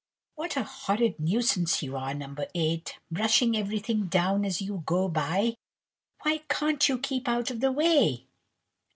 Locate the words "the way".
7.59-8.25